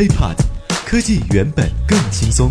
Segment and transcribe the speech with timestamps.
[0.00, 0.34] HiPod，
[0.86, 2.48] 科技原本更轻松。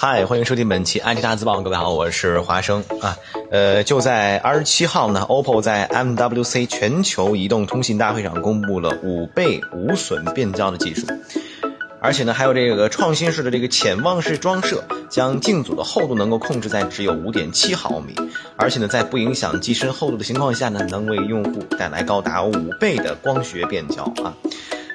[0.00, 3.14] 嗨，欢迎收听本期 IT 大字报，各位好，我是华生啊。
[3.50, 11.06] 呃，就在二十七号呢，OPPO 在 MWC 全球移动通信大会上公布了五倍无损变焦的技术，
[12.00, 18.14] 而且呢，还有这个创新式的这个潜望式装设，将镜组的厚度能够控制在只有五点七毫米，
[18.56, 24.32] 而且呢，在不影响机身厚度的情况下呢，能为用户带来高达五倍的光学变焦啊。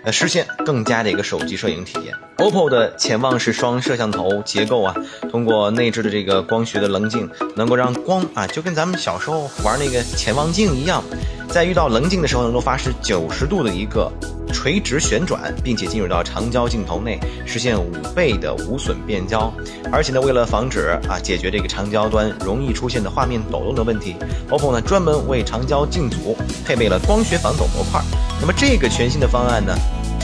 [0.04, 2.14] 呃，实现更佳的一个手机摄影体验。
[2.38, 4.94] OPPO 的潜望式双摄像头结构啊，
[5.32, 11.02] 通过内置的这个光学的棱镜，能够让光啊，就跟咱们小时候玩那个潜望镜一样，
[11.50, 14.12] 在遇到棱镜的时候，能够发生九十度的一个
[14.52, 19.54] 垂直旋转，并且进入到长焦镜头内，实现五倍的无损变焦。
[19.90, 24.18] 而且呢，为了防止啊，解决这个长焦端容易出现的画面抖动的问题
[24.50, 26.36] ，OPPO 呢专门为长焦镜组
[26.66, 28.02] 配备了光学防抖模块。
[28.42, 29.74] 那么这个全新的方案呢？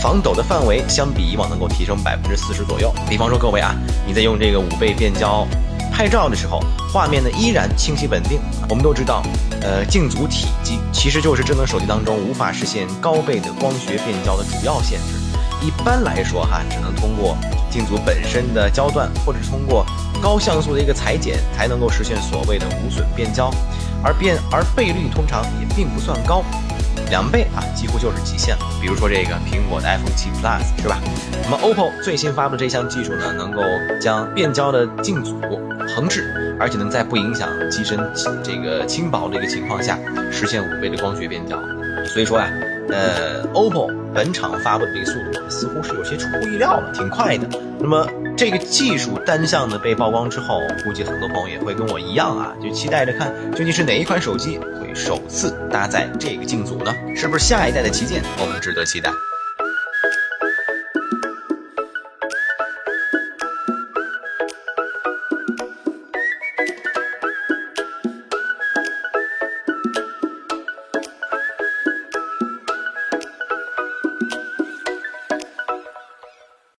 [0.02, 2.94] 防抖的范围相比以往能够提升百分之四十左右。
[3.10, 3.76] 比方说，各位啊，
[4.08, 5.46] 你在用这个五倍变焦
[5.92, 6.62] 拍照的时候，
[6.94, 8.40] 画面呢依然清晰稳定。
[8.70, 9.22] 我们都知道，
[9.62, 15.16] 呃，镜组体积其实就是智能手机当中无法实现高倍的光学变焦的主要限制。
[15.62, 17.36] 一般来说哈，只能通过
[17.70, 19.86] 镜组本身的焦段，或者是通过
[20.22, 23.52] 高像素的一个裁剪，才能够实现所谓的无损变焦。
[24.02, 26.42] 而变而倍率通常也并不算高。
[27.10, 28.62] 两倍啊，几乎就是极限了。
[28.82, 31.00] 比如说这个苹果的 iPhone 7 Plus 是吧？
[31.44, 33.62] 那么 OPPO 最新发布的这项技术呢，能够
[34.00, 35.40] 将变焦的镜组
[35.96, 38.00] 横置，而且能在不影响机身
[38.44, 39.98] 这个轻薄的一个情况下，
[40.32, 41.60] 实现五倍的光学变焦。
[42.06, 42.48] 所以说啊，
[42.90, 47.48] 呃，OPPO 本场发布的这个速度似乎是有些出乎意料了，挺快的。
[47.80, 48.08] 那么
[48.40, 56.96] 这个技术单向的被曝光之后，估计很多朋友也会跟我一样啊，就期待着看究竟是哪一款手机会首次搭载这个镜组呢？
[57.14, 58.24] 是不是下一代的旗舰？
[58.40, 59.12] 我们值得期待。